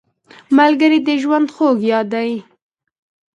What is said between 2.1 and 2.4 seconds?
دی